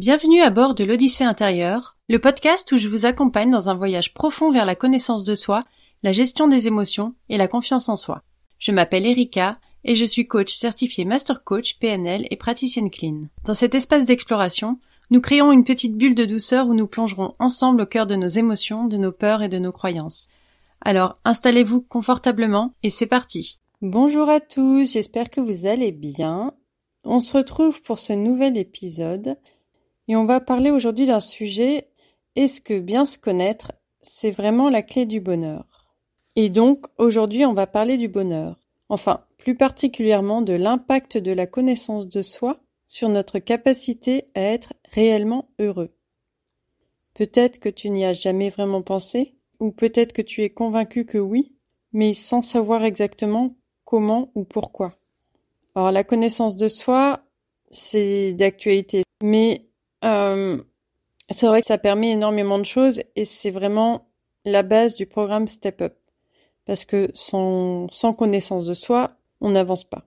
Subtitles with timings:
[0.00, 4.14] Bienvenue à bord de l'Odyssée intérieure, le podcast où je vous accompagne dans un voyage
[4.14, 5.64] profond vers la connaissance de soi,
[6.04, 8.22] la gestion des émotions et la confiance en soi.
[8.60, 13.22] Je m'appelle Erika et je suis coach certifié Master Coach PNL et praticienne clean.
[13.44, 14.78] Dans cet espace d'exploration,
[15.10, 18.28] nous créons une petite bulle de douceur où nous plongerons ensemble au cœur de nos
[18.28, 20.28] émotions, de nos peurs et de nos croyances.
[20.80, 23.58] Alors installez-vous confortablement et c'est parti.
[23.82, 26.52] Bonjour à tous, j'espère que vous allez bien.
[27.02, 29.36] On se retrouve pour ce nouvel épisode
[30.08, 31.88] et on va parler aujourd'hui d'un sujet
[32.34, 35.94] est-ce que bien se connaître, c'est vraiment la clé du bonheur?
[36.36, 38.58] Et donc aujourd'hui on va parler du bonheur.
[38.88, 44.72] Enfin, plus particulièrement de l'impact de la connaissance de soi sur notre capacité à être
[44.92, 45.90] réellement heureux.
[47.14, 51.18] Peut-être que tu n'y as jamais vraiment pensé, ou peut-être que tu es convaincu que
[51.18, 51.52] oui,
[51.92, 54.94] mais sans savoir exactement comment ou pourquoi.
[55.74, 57.24] Alors la connaissance de soi,
[57.70, 59.67] c'est d'actualité, mais
[60.04, 60.62] euh,
[61.30, 64.08] c'est vrai que ça permet énormément de choses et c'est vraiment
[64.44, 65.94] la base du programme Step Up.
[66.64, 70.06] Parce que sans, sans connaissance de soi, on n'avance pas.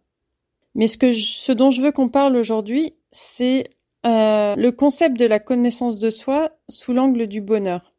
[0.76, 3.72] Mais ce, que ce dont je veux qu'on parle aujourd'hui, c'est
[4.06, 7.94] euh, le concept de la connaissance de soi sous l'angle du bonheur.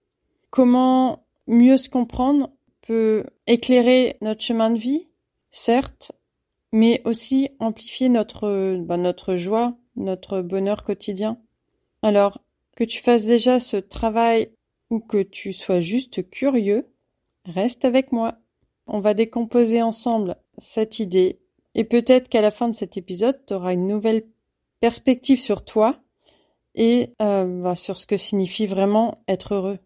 [0.51, 2.51] Comment mieux se comprendre
[2.87, 5.09] peut éclairer notre chemin de vie,
[5.51, 6.13] certes,
[6.73, 11.39] mais aussi amplifier notre, bah, notre joie, notre bonheur quotidien.
[12.03, 12.41] Alors,
[12.77, 14.51] que tu fasses déjà ce travail
[14.91, 16.89] ou que tu sois juste curieux,
[17.45, 18.39] reste avec moi.
[18.87, 21.39] On va décomposer ensemble cette idée
[21.75, 24.25] et peut-être qu'à la fin de cet épisode, tu auras une nouvelle
[24.81, 26.01] perspective sur toi
[26.75, 29.79] et euh, bah, sur ce que signifie vraiment être heureux.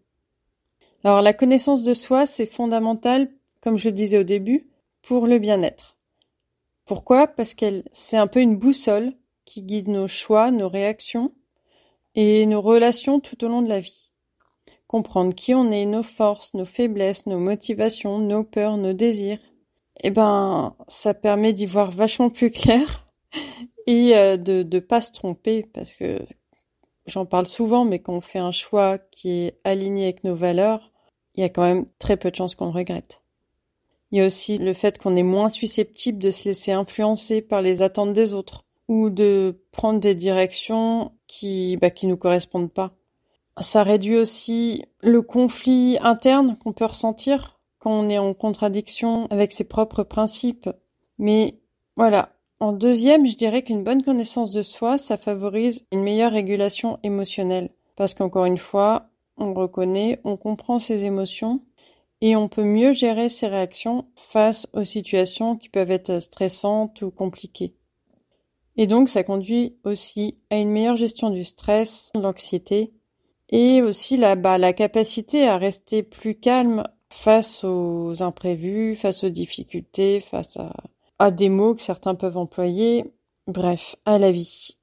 [1.03, 3.29] Alors la connaissance de soi, c'est fondamental,
[3.61, 4.67] comme je le disais au début,
[5.01, 5.97] pour le bien-être.
[6.85, 7.27] Pourquoi?
[7.27, 9.13] Parce qu'elle c'est un peu une boussole
[9.45, 11.33] qui guide nos choix, nos réactions
[12.17, 14.11] et nos relations tout au long de la vie.
[14.87, 19.39] Comprendre qui on est, nos forces, nos faiblesses, nos motivations, nos peurs, nos désirs,
[20.03, 23.05] eh ben, ça permet d'y voir vachement plus clair
[23.85, 26.19] et euh, de ne pas se tromper parce que
[27.05, 30.91] j'en parle souvent, mais quand on fait un choix qui est aligné avec nos valeurs,
[31.35, 33.21] il y a quand même très peu de chances qu'on le regrette.
[34.11, 37.61] Il y a aussi le fait qu'on est moins susceptible de se laisser influencer par
[37.61, 42.93] les attentes des autres ou de prendre des directions qui bah, qui nous correspondent pas.
[43.59, 49.51] Ça réduit aussi le conflit interne qu'on peut ressentir quand on est en contradiction avec
[49.51, 50.69] ses propres principes.
[51.17, 51.59] Mais
[51.95, 52.29] voilà.
[52.59, 57.69] En deuxième, je dirais qu'une bonne connaissance de soi, ça favorise une meilleure régulation émotionnelle.
[57.95, 61.61] Parce qu'encore une fois, on reconnaît, on comprend ses émotions
[62.21, 67.11] et on peut mieux gérer ses réactions face aux situations qui peuvent être stressantes ou
[67.11, 67.75] compliquées.
[68.77, 72.93] Et donc, ça conduit aussi à une meilleure gestion du stress, de l'anxiété,
[73.49, 79.29] et aussi la, bah, la capacité à rester plus calme face aux imprévus, face aux
[79.29, 80.73] difficultés, face à,
[81.19, 83.05] à des mots que certains peuvent employer,
[83.47, 84.77] bref, à la vie.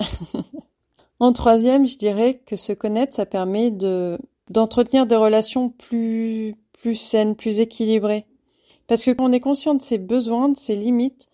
[1.20, 4.18] en troisième, je dirais que se connaître, ça permet de
[4.50, 8.26] d'entretenir des relations plus plus saines, plus équilibrées.
[8.86, 11.28] Parce que quand on est conscient de ses besoins, de ses limites,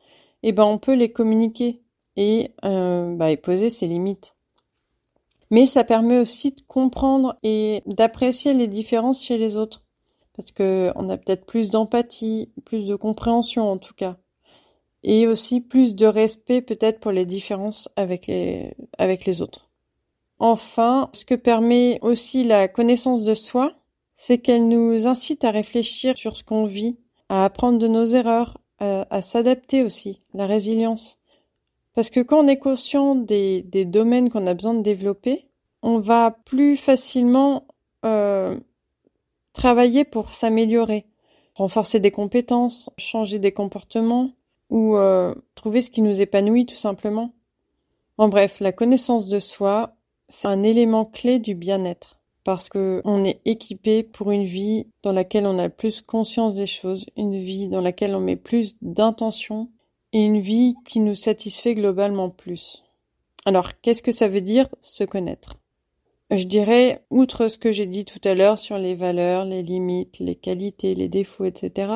[0.44, 1.79] eh ben on peut les communiquer
[2.16, 4.34] et, euh, bah, et poser ses limites.
[5.50, 9.84] Mais ça permet aussi de comprendre et d'apprécier les différences chez les autres.
[10.36, 14.16] Parce que on a peut-être plus d'empathie, plus de compréhension en tout cas.
[15.02, 19.70] Et aussi plus de respect peut-être pour les différences avec les, avec les autres.
[20.38, 23.74] Enfin, ce que permet aussi la connaissance de soi,
[24.14, 26.98] c'est qu'elle nous incite à réfléchir sur ce qu'on vit,
[27.28, 31.19] à apprendre de nos erreurs, à s'adapter aussi, la résilience.
[31.94, 35.46] Parce que quand on est conscient des, domaines qu'on a besoin de développer,
[35.82, 37.66] on va plus facilement
[38.04, 38.58] euh,
[39.52, 41.06] travailler pour s'améliorer,
[41.54, 44.30] renforcer des compétences, changer des comportements
[44.68, 47.32] ou euh, trouver ce qui nous épanouit tout simplement.
[48.18, 49.96] En bref, la connaissance de soi,
[50.28, 55.12] c'est un élément clé du bien-être parce que on est équipé pour une vie dans
[55.12, 59.68] laquelle on a plus conscience des choses, une vie dans laquelle on met plus d'intention
[60.12, 62.84] et une vie qui nous satisfait globalement plus.
[63.46, 65.56] Alors, qu'est-ce que ça veut dire se connaître?
[66.30, 70.18] Je dirais, outre ce que j'ai dit tout à l'heure sur les valeurs, les limites,
[70.20, 71.92] les qualités, les défauts, etc.,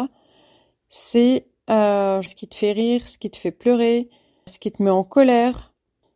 [0.89, 4.09] c'est euh, ce qui te fait rire, ce qui te fait pleurer,
[4.47, 5.73] ce qui te met en colère,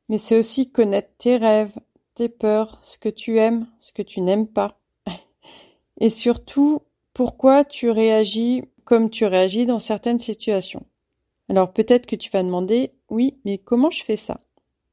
[0.08, 1.76] mais c'est aussi connaître tes rêves,
[2.14, 4.80] tes peurs, ce que tu aimes, ce que tu n'aimes pas.
[6.00, 6.80] Et surtout,
[7.12, 10.86] pourquoi tu réagis comme tu réagis dans certaines situations.
[11.48, 14.40] Alors peut-être que tu vas demander, oui, mais comment je fais ça?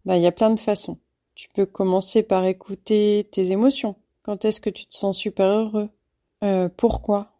[0.06, 0.98] Ben il y a plein de façons.
[1.36, 3.96] Tu peux commencer par écouter tes émotions.
[4.24, 5.90] Quand est-ce que tu te sens super heureux?
[6.44, 7.31] Euh, Pourquoi?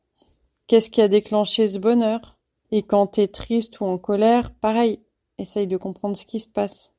[0.68, 2.38] Qu'est-ce qui a déclenché ce bonheur?
[2.72, 5.00] Et quand tu es triste ou en colère, pareil,
[5.38, 6.92] essaye de comprendre ce qui se passe.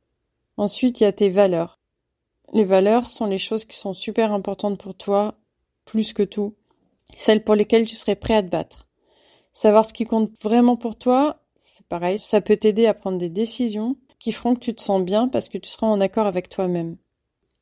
[0.57, 1.79] Ensuite, il y a tes valeurs.
[2.53, 5.35] Les valeurs sont les choses qui sont super importantes pour toi,
[5.85, 6.55] plus que tout,
[7.17, 8.87] celles pour lesquelles tu serais prêt à te battre.
[9.53, 13.31] Savoir ce qui compte vraiment pour toi, c'est pareil, ça peut t'aider à prendre des
[13.31, 16.49] décisions qui feront que tu te sens bien parce que tu seras en accord avec
[16.49, 16.97] toi-même.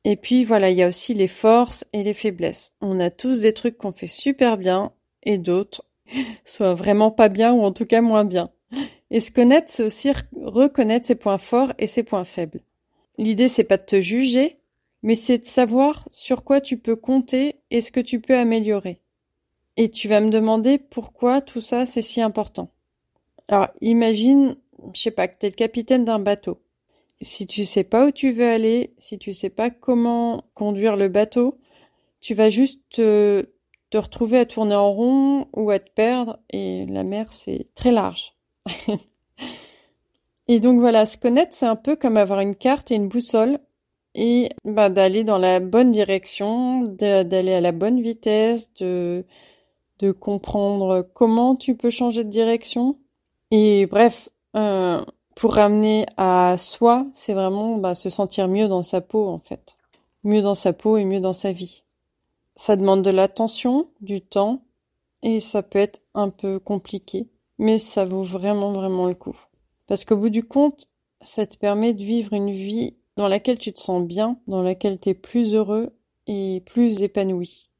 [0.04, 2.74] Et puis voilà, il y a aussi les forces et les faiblesses.
[2.80, 4.92] On a tous des trucs qu'on fait super bien
[5.22, 5.84] et d'autres
[6.44, 8.50] soit vraiment pas bien ou en tout cas moins bien.
[9.10, 10.10] Et se connaître, c'est aussi
[10.42, 12.60] reconnaître ses points forts et ses points faibles.
[13.16, 14.58] L'idée, c'est pas de te juger,
[15.02, 19.00] mais c'est de savoir sur quoi tu peux compter et ce que tu peux améliorer.
[19.76, 22.73] Et tu vas me demander pourquoi tout ça c'est si important.
[23.48, 24.56] Alors, imagine,
[24.94, 26.60] je sais pas, que tu es le capitaine d'un bateau.
[27.22, 31.08] Si tu sais pas où tu veux aller, si tu sais pas comment conduire le
[31.08, 31.58] bateau,
[32.20, 33.46] tu vas juste te,
[33.94, 38.34] retrouver à tourner en rond ou à te perdre et la mer c'est très large.
[40.48, 43.60] et donc voilà, se connaître c'est un peu comme avoir une carte et une boussole
[44.14, 49.24] et bah, d'aller dans la bonne direction, d'aller à la bonne vitesse, de,
[50.00, 52.98] de comprendre comment tu peux changer de direction.
[53.56, 55.00] Et bref, euh,
[55.36, 59.76] pour ramener à soi, c'est vraiment bah, se sentir mieux dans sa peau en fait.
[60.24, 61.84] Mieux dans sa peau et mieux dans sa vie.
[62.56, 64.64] Ça demande de l'attention, du temps,
[65.22, 67.28] et ça peut être un peu compliqué,
[67.58, 69.38] mais ça vaut vraiment vraiment le coup.
[69.86, 70.88] Parce qu'au bout du compte,
[71.20, 74.98] ça te permet de vivre une vie dans laquelle tu te sens bien, dans laquelle
[74.98, 75.94] tu es plus heureux
[76.26, 77.70] et plus épanoui.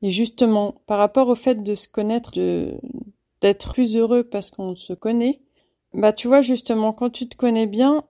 [0.00, 2.80] Et justement, par rapport au fait de se connaître, de
[3.42, 5.40] d'être plus heureux parce qu'on se connaît,
[5.92, 8.04] bah tu vois justement quand tu te connais bien,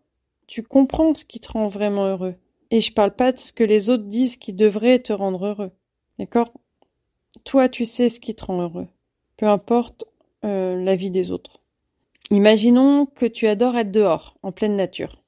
[0.46, 2.34] tu comprends ce qui te rend vraiment heureux.
[2.70, 5.72] Et je parle pas de ce que les autres disent qui devrait te rendre heureux.
[6.18, 6.52] D'accord?
[7.44, 8.86] Toi, tu sais ce qui te rend heureux.
[9.36, 10.04] Peu importe
[10.44, 11.60] euh, la vie des autres.
[12.30, 15.22] Imaginons que tu adores être dehors, en pleine nature.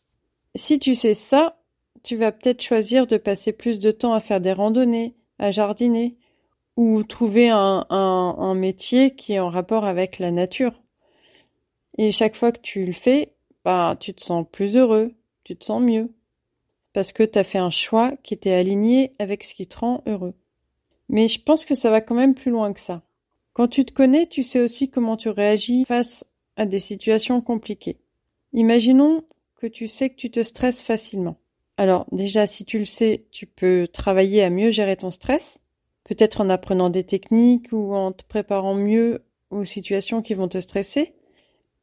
[0.54, 1.58] Si tu sais ça,
[2.02, 6.16] tu vas peut-être choisir de passer plus de temps à faire des randonnées, à jardiner,
[6.76, 10.82] ou trouver un, un, métier qui est en rapport avec la nature.
[11.98, 13.32] Et chaque fois que tu le fais,
[13.64, 16.12] bah, tu te sens plus heureux, tu te sens mieux.
[16.92, 20.02] Parce que tu as fait un choix qui était aligné avec ce qui te rend
[20.06, 20.34] heureux.
[21.08, 23.02] Mais je pense que ça va quand même plus loin que ça.
[23.52, 26.24] Quand tu te connais, tu sais aussi comment tu réagis face
[26.56, 27.98] à des situations compliquées.
[28.52, 29.24] Imaginons
[29.56, 31.36] que tu sais que tu te stresses facilement.
[31.76, 35.60] Alors déjà, si tu le sais, tu peux travailler à mieux gérer ton stress,
[36.04, 40.60] peut-être en apprenant des techniques ou en te préparant mieux aux situations qui vont te
[40.60, 41.14] stresser.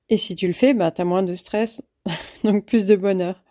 [0.09, 1.81] Et si tu le fais, bah, t'as moins de stress,
[2.43, 3.43] donc plus de bonheur.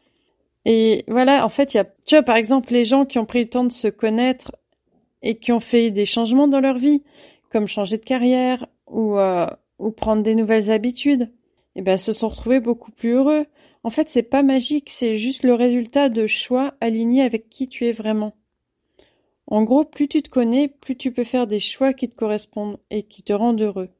[0.65, 3.25] Et voilà, en fait, il y a, tu vois, par exemple, les gens qui ont
[3.25, 4.55] pris le temps de se connaître
[5.23, 7.03] et qui ont fait des changements dans leur vie,
[7.51, 9.47] comme changer de carrière ou, euh,
[9.79, 11.33] ou prendre des nouvelles habitudes,
[11.77, 13.47] eh ben se sont retrouvés beaucoup plus heureux.
[13.83, 17.87] En fait, c'est pas magique, c'est juste le résultat de choix alignés avec qui tu
[17.87, 18.35] es vraiment.
[19.51, 22.79] En gros, plus tu te connais, plus tu peux faire des choix qui te correspondent
[22.91, 23.91] et qui te rendent heureux.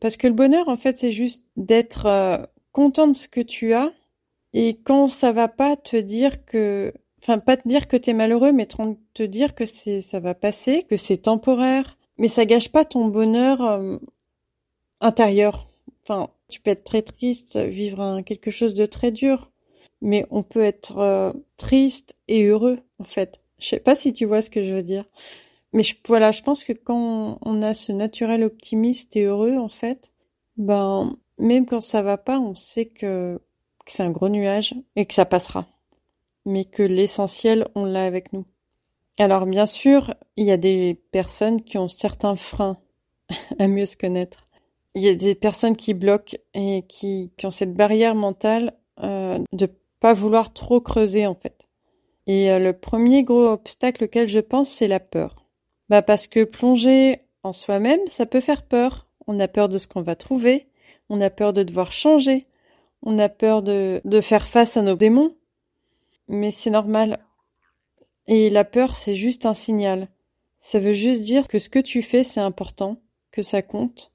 [0.00, 2.38] Parce que le bonheur, en fait, c'est juste d'être euh,
[2.72, 3.92] content de ce que tu as
[4.52, 6.92] et quand ça va pas, te dire que
[7.22, 10.84] Enfin, pas te dire que t'es malheureux, mais te dire que c'est, ça va passer,
[10.84, 11.98] que c'est temporaire.
[12.16, 13.98] Mais ça gâche pas ton bonheur euh,
[15.00, 15.68] intérieur.
[16.02, 19.50] Enfin, tu peux être très triste, vivre quelque chose de très dur,
[20.00, 23.42] mais on peut être euh, triste et heureux, en fait.
[23.60, 25.04] Je sais pas si tu vois ce que je veux dire.
[25.72, 29.68] Mais je, voilà, je pense que quand on a ce naturel optimiste et heureux, en
[29.68, 30.12] fait,
[30.56, 33.40] ben, même quand ça va pas, on sait que,
[33.84, 35.68] que c'est un gros nuage et que ça passera
[36.46, 38.44] mais que l'essentiel, on l'a avec nous.
[39.18, 42.78] Alors bien sûr, il y a des personnes qui ont certains freins
[43.58, 44.46] à mieux se connaître.
[44.94, 49.38] Il y a des personnes qui bloquent et qui, qui ont cette barrière mentale euh,
[49.52, 49.68] de
[50.00, 51.68] pas vouloir trop creuser en fait.
[52.30, 55.46] Et euh, le premier gros obstacle auquel je pense, c'est la peur.
[55.88, 59.08] Bah parce que plonger en soi-même, ça peut faire peur.
[59.26, 60.68] On a peur de ce qu'on va trouver,
[61.08, 62.46] on a peur de devoir changer,
[63.02, 65.34] on a peur de, faire face à nos démons,
[66.28, 67.18] mais c'est normal.
[68.28, 70.06] Et la peur, c'est juste un signal.
[70.60, 74.12] Ça veut juste dire que ce que tu fais, c'est important, que ça compte.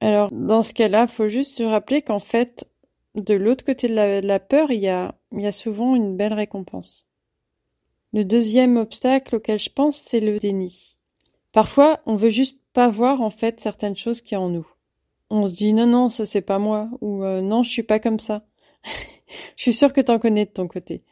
[0.00, 2.68] Alors, dans ce cas-là, faut juste se rappeler qu'en fait,
[3.14, 5.14] de l'autre côté de la, peur, il y a
[5.52, 7.06] souvent une belle récompense.
[8.12, 10.96] Le deuxième obstacle auquel je pense, c'est le déni.
[11.52, 14.66] Parfois, on veut juste pas voir en fait certaines choses qui en nous.
[15.30, 17.98] On se dit non non, ça c'est pas moi ou euh, non, je suis pas
[17.98, 18.44] comme ça.
[19.56, 21.02] je suis sûre que t'en connais de ton côté.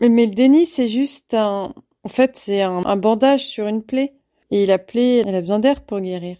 [0.00, 4.14] Mais, le déni, c'est juste un, en fait, c'est un, bandage sur une plaie.
[4.50, 6.36] Et la plaie, elle a besoin d'air pour guérir.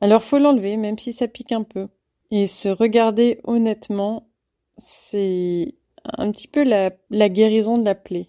[0.00, 1.88] Alors faut l'enlever, même si ça pique un peu.
[2.30, 4.28] Et se regarder honnêtement,
[4.76, 5.74] c'est
[6.04, 8.28] un petit peu la, la guérison de la plaie.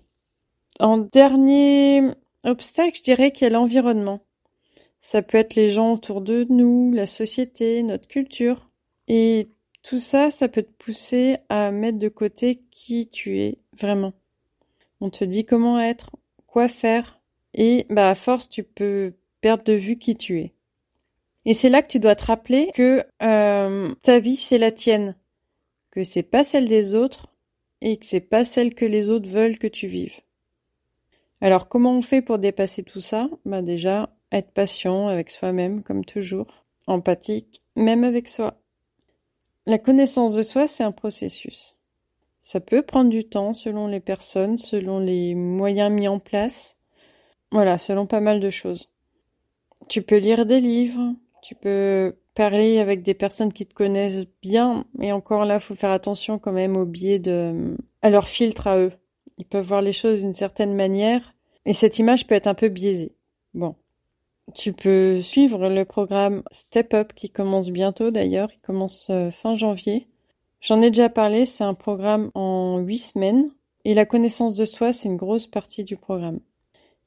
[0.80, 2.04] En dernier
[2.46, 4.22] obstacle, je dirais qu'il y a l'environnement.
[5.02, 8.70] Ça peut être les gens autour de nous, la société, notre culture.
[9.08, 9.50] Et
[9.84, 14.14] tout ça, ça peut te pousser à mettre de côté qui tu es vraiment.
[15.02, 16.12] On te dit comment être,
[16.48, 17.20] quoi faire,
[17.54, 20.54] et bah à force tu peux perdre de vue qui tu es.
[21.46, 25.16] Et c'est là que tu dois te rappeler que euh, ta vie c'est la tienne,
[25.92, 27.28] que c'est pas celle des autres
[27.82, 30.20] et que c'est pas celle que les autres veulent que tu vives.
[31.42, 33.30] Alors comment on fait pour dépasser tout ça?
[33.46, 38.62] Bah déjà être patient avec soi-même comme toujours, empathique même avec soi.
[39.66, 41.78] La connaissance de soi, c'est un processus.
[42.42, 46.78] Ça peut prendre du temps selon les personnes, selon les moyens mis en place.
[47.52, 48.90] Voilà, selon pas mal de choses.
[49.88, 54.86] Tu peux lire des livres, tu peux parler avec des personnes qui te connaissent bien,
[55.02, 58.78] et encore là, faut faire attention quand même au biais de, à leur filtre à
[58.78, 58.94] eux.
[59.40, 61.34] Ils peuvent voir les choses d'une certaine manière,
[61.66, 63.16] et cette image peut être un peu biaisée.
[63.54, 63.76] Bon.
[64.54, 69.56] Tu peux suivre le programme Step Up qui commence bientôt d'ailleurs, il commence euh, fin
[69.56, 70.08] janvier.
[70.60, 73.52] J'en ai déjà parlé, c'est un programme en huit semaines
[73.86, 76.40] et la connaissance de soi, c'est une grosse partie du programme.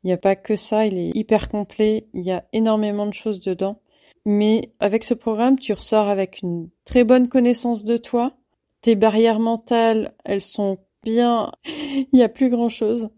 [0.02, 3.14] Il n'y a pas que ça, il est hyper complet, il y a énormément de
[3.14, 3.78] choses dedans.
[4.24, 8.32] Mais avec ce programme, tu ressors avec une très bonne connaissance de toi.
[8.80, 13.11] Tes barrières mentales, elles sont bien, il n'y a plus grand chose.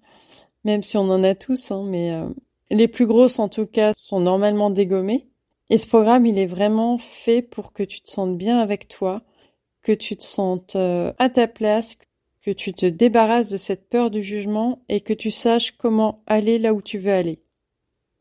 [0.64, 2.29] Même si on en a tous, hein, mais euh,
[2.71, 5.29] les plus grosses, en tout cas, sont normalement dégommées.
[5.71, 9.23] Et ce programme, il est vraiment fait pour que tu te sentes bien avec toi,
[9.83, 11.97] que tu te sentes euh, à ta place,
[12.43, 16.59] que tu te débarrasses de cette peur du jugement et que tu saches comment aller
[16.59, 17.43] là où tu veux aller.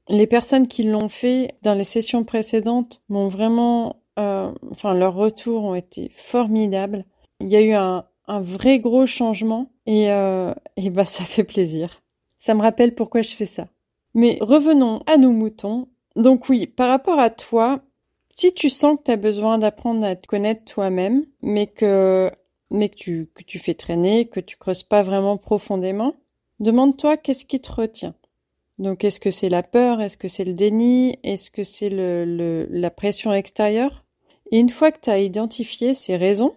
[0.10, 5.64] Les personnes qui l'ont fait dans les sessions précédentes m'ont vraiment, euh, enfin, leurs retours
[5.64, 7.06] ont été formidables.
[7.40, 11.44] Il y a eu un, un vrai gros changement et, euh, et bah ça fait
[11.44, 12.02] plaisir.
[12.38, 13.68] Ça me rappelle pourquoi je fais ça.
[14.14, 15.88] Mais revenons à nos moutons.
[16.16, 17.82] Donc oui, par rapport à toi,
[18.36, 22.32] si tu sens que tu as besoin d'apprendre à te connaître toi-même, mais que
[22.70, 26.16] mais que tu que tu fais traîner, que tu creuses pas vraiment profondément,
[26.60, 28.16] demande-toi qu'est-ce qui te retient.
[28.80, 32.26] Donc est-ce que c'est la peur, est-ce que c'est le déni, est-ce que c'est le,
[32.26, 34.04] le, la pression extérieure?
[34.52, 36.56] Et une fois que tu as identifié ces raisons,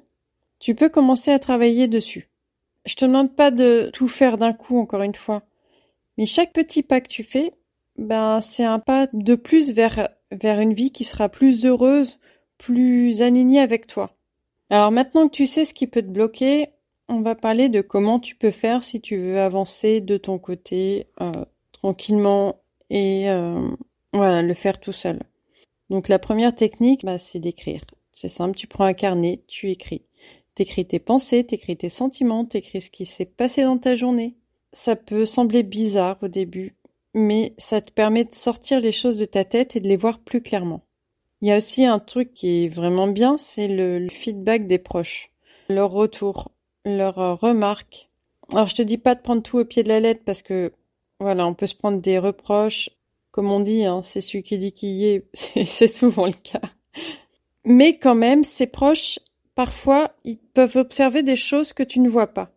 [0.59, 2.29] tu peux commencer à travailler dessus.
[2.85, 5.43] Je te demande pas de tout faire d'un coup encore une fois.
[6.19, 7.53] Mais chaque petit pas que tu fais,
[7.99, 12.19] ben, c'est un pas de plus vers, vers une vie qui sera plus heureuse,
[12.59, 14.17] plus alignée avec toi.
[14.71, 16.69] Alors maintenant que tu sais ce qui peut te bloquer,
[17.09, 21.07] on va parler de comment tu peux faire si tu veux avancer de ton côté
[21.21, 22.61] euh, tranquillement
[22.91, 23.69] et euh,
[24.13, 25.21] voilà le faire tout seul.
[25.91, 27.83] Donc la première technique, bah, c'est d'écrire.
[28.13, 30.06] C'est simple, tu prends un carnet, tu écris.
[30.57, 34.37] T'écris tes pensées, t'écris tes sentiments, t'écris ce qui s'est passé dans ta journée,
[34.73, 36.77] ça peut sembler bizarre au début,
[37.13, 40.19] mais ça te permet de sortir les choses de ta tête et de les voir
[40.19, 40.83] plus clairement.
[41.43, 45.31] Il y a aussi un truc qui est vraiment bien, c'est le, feedback des proches,
[45.69, 46.51] leur retour,
[46.87, 48.09] leurs remarques.
[48.51, 50.73] Alors je te dis pas de prendre tout au pied de la lettre parce que
[51.21, 52.89] voilà, on peut se prendre des reproches,
[53.31, 55.27] comme on dit, hein, c'est celui qui dit qui y est,
[55.67, 56.63] c'est souvent le cas.
[57.67, 59.19] Mais quand même, ces proches,
[59.57, 62.53] parfois, ils peuvent observer des choses que tu ne vois pas.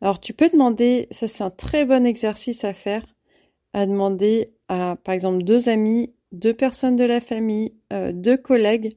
[0.00, 3.04] Alors tu peux demander, ça c'est un très bon exercice à faire,
[3.74, 8.96] à demander à par exemple deux amis, deux personnes de la famille, euh, deux collègues,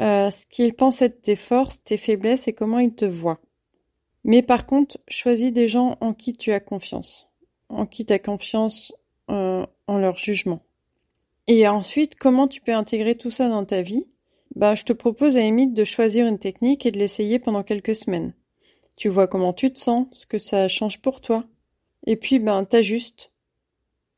[0.00, 3.40] euh, ce qu'ils pensent être tes forces, tes faiblesses et comment ils te voient.
[4.24, 7.28] Mais par contre, choisis des gens en qui tu as confiance,
[7.68, 8.92] en qui tu as confiance
[9.30, 10.62] euh, en leur jugement.
[11.46, 14.06] Et ensuite, comment tu peux intégrer tout ça dans ta vie?
[14.56, 17.96] Bah, je te propose à Limite de choisir une technique et de l'essayer pendant quelques
[17.96, 18.34] semaines.
[18.96, 21.44] Tu vois comment tu te sens, ce que ça change pour toi.
[22.06, 23.32] Et puis, ben, t'ajustes.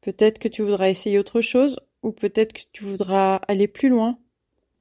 [0.03, 4.19] Peut-être que tu voudras essayer autre chose, ou peut-être que tu voudras aller plus loin.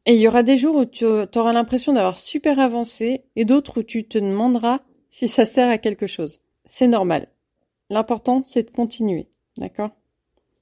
[0.06, 3.80] Et il y aura des jours où tu auras l'impression d'avoir super avancé, et d'autres
[3.80, 6.42] où tu te demanderas si ça sert à quelque chose.
[6.66, 7.28] C'est normal.
[7.90, 9.30] L'important, c'est de continuer.
[9.58, 9.92] D'accord?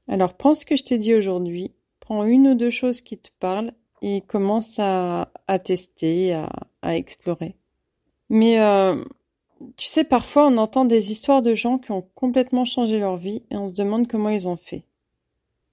[0.08, 3.30] Alors, prends ce que je t'ai dit aujourd'hui, prends une ou deux choses qui te
[3.40, 5.31] parlent, et commence à,
[5.63, 7.55] tester, à, explorer.
[8.29, 9.01] Mais euh,
[9.77, 13.43] tu sais, parfois on entend des histoires de gens qui ont complètement changé leur vie
[13.50, 14.83] et on se demande comment ils ont fait.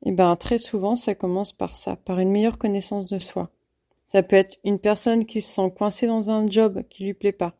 [0.02, 3.50] Et eh ben très souvent ça commence par ça, par une meilleure connaissance de soi.
[4.06, 7.32] Ça peut être une personne qui se sent coincée dans un job qui lui plaît
[7.32, 7.54] pas,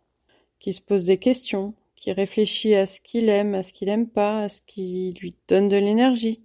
[0.61, 4.09] qui se pose des questions, qui réfléchit à ce qu'il aime, à ce qu'il aime
[4.09, 6.43] pas, à ce qui lui donne de l'énergie.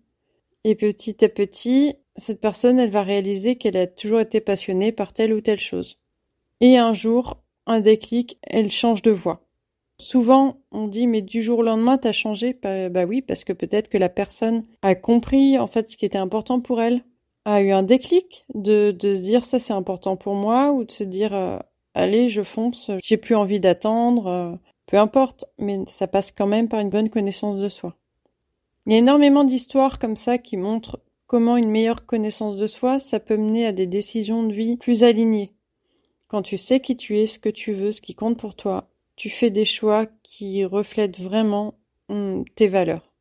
[0.68, 5.14] Et petit à petit, cette personne, elle va réaliser qu'elle a toujours été passionnée par
[5.14, 6.00] telle ou telle chose.
[6.60, 9.46] Et un jour, un déclic, elle change de voie.
[10.00, 12.58] Souvent, on dit mais du jour au lendemain, t'as changé?
[12.60, 16.06] Bah, bah, oui, parce que peut-être que la personne a compris en fait ce qui
[16.08, 17.04] était important pour elle,
[17.46, 21.04] a eu un déclic de, se dire ça c'est important pour moi ou de se
[21.04, 21.60] dire euh,
[21.94, 24.56] allez je fonce, j'ai plus envie d'attendre, euh,
[24.88, 27.96] peu importe, mais ça passe quand même par une bonne connaissance de soi.
[28.86, 33.00] Il y a énormément d'histoires comme ça qui montrent comment une meilleure connaissance de soi,
[33.00, 35.54] ça peut mener à des décisions de vie plus alignées.
[36.28, 38.90] Quand tu sais qui tu es, ce que tu veux, ce qui compte pour toi,
[39.16, 41.76] tu fais des choix qui reflètent vraiment
[42.10, 43.12] hum, tes valeurs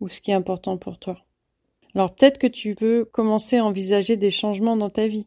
[0.00, 1.24] ou ce qui est important pour toi.
[1.94, 5.26] Alors peut-être que tu peux commencer à envisager des changements dans ta vie.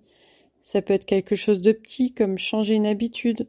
[0.60, 3.48] Ça peut être quelque chose de petit comme changer une habitude,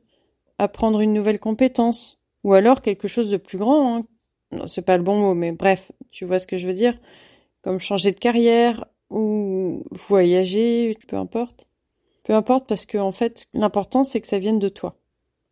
[0.58, 3.96] apprendre une nouvelle compétence, ou alors quelque chose de plus grand.
[3.96, 4.06] Hein.
[4.66, 6.98] C'est pas le bon mot, mais bref, tu vois ce que je veux dire,
[7.62, 11.66] comme changer de carrière ou voyager, peu importe.
[12.24, 14.96] Peu importe parce que en fait, l'important c'est que ça vienne de toi.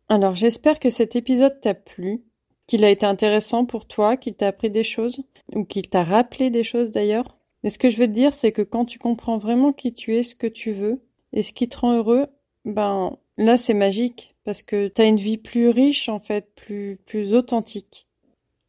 [0.09, 2.23] Alors j'espère que cet épisode t'a plu,
[2.67, 6.49] qu'il a été intéressant pour toi, qu'il t'a appris des choses, ou qu'il t'a rappelé
[6.49, 7.37] des choses d'ailleurs.
[7.63, 10.15] Mais ce que je veux te dire, c'est que quand tu comprends vraiment qui tu
[10.15, 12.27] es, ce que tu veux, et ce qui te rend heureux,
[12.65, 17.33] ben là c'est magique, parce que t'as une vie plus riche en fait, plus, plus
[17.33, 18.07] authentique.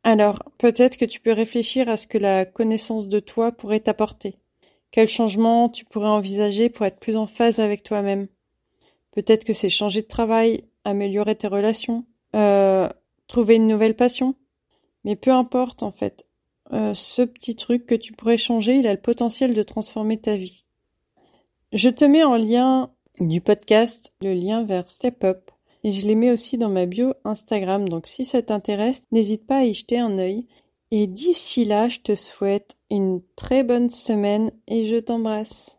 [0.04, 4.36] Alors, peut-être que tu peux réfléchir à ce que la connaissance de toi pourrait t'apporter.
[4.90, 8.28] Quel changement tu pourrais envisager pour être plus en phase avec toi-même?
[9.12, 12.04] Peut-être que c'est changer de travail, améliorer tes relations,
[12.36, 12.88] euh,
[13.28, 14.34] trouver une nouvelle passion.
[15.04, 16.26] Mais peu importe en fait,
[16.72, 20.36] euh, ce petit truc que tu pourrais changer, il a le potentiel de transformer ta
[20.36, 20.66] vie.
[21.72, 25.50] Je te mets en lien du podcast le lien vers Step Up
[25.84, 27.88] et je les mets aussi dans ma bio Instagram.
[27.88, 30.46] Donc si ça t'intéresse, n'hésite pas à y jeter un œil.
[30.90, 35.78] Et d'ici là, je te souhaite une très bonne semaine et je t'embrasse.